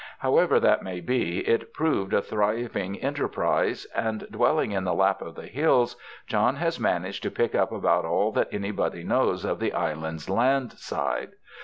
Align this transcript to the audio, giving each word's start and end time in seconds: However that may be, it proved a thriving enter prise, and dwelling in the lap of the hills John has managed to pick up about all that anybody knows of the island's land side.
However 0.17 0.59
that 0.59 0.81
may 0.81 0.99
be, 0.99 1.47
it 1.47 1.75
proved 1.75 2.11
a 2.11 2.23
thriving 2.23 2.99
enter 3.01 3.27
prise, 3.27 3.85
and 3.95 4.25
dwelling 4.31 4.71
in 4.71 4.83
the 4.83 4.95
lap 4.95 5.21
of 5.21 5.35
the 5.35 5.45
hills 5.45 5.95
John 6.25 6.55
has 6.55 6.79
managed 6.79 7.21
to 7.21 7.29
pick 7.29 7.53
up 7.53 7.71
about 7.71 8.03
all 8.03 8.31
that 8.31 8.49
anybody 8.51 9.03
knows 9.03 9.45
of 9.45 9.59
the 9.59 9.73
island's 9.73 10.27
land 10.27 10.71
side. 10.73 11.33